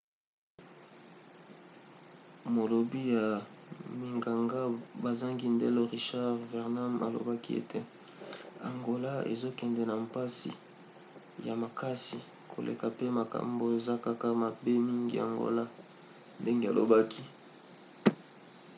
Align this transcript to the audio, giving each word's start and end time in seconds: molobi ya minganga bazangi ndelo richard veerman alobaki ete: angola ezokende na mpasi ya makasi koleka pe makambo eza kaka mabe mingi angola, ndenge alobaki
molobi 2.55 3.01
ya 3.15 3.25
minganga 4.01 4.61
bazangi 5.03 5.47
ndelo 5.55 5.81
richard 5.93 6.37
veerman 6.49 6.93
alobaki 7.05 7.51
ete: 7.61 7.79
angola 8.67 9.13
ezokende 9.33 9.81
na 9.85 9.95
mpasi 10.03 10.51
ya 11.47 11.53
makasi 11.61 12.17
koleka 12.51 12.87
pe 12.97 13.05
makambo 13.19 13.63
eza 13.77 13.95
kaka 14.05 14.27
mabe 14.41 14.73
mingi 14.87 15.15
angola, 15.27 15.63
ndenge 16.41 16.65
alobaki 16.71 17.23